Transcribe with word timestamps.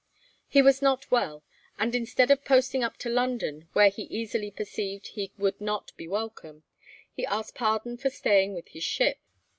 He 0.47 0.63
was 0.63 0.81
not 0.81 1.11
well, 1.11 1.43
and 1.77 1.93
instead 1.93 2.31
of 2.31 2.43
posting 2.43 2.83
up 2.83 2.97
to 2.97 3.07
London, 3.07 3.69
where 3.73 3.89
he 3.89 4.05
easily 4.05 4.49
perceived 4.49 5.09
he 5.09 5.31
would 5.37 5.61
not 5.61 5.95
be 5.95 6.07
welcome, 6.07 6.63
he 7.13 7.23
asked 7.23 7.53
pardon 7.53 7.97
for 7.97 8.09
staying 8.09 8.55
with 8.55 8.69
his 8.69 8.83
ship. 8.83 9.19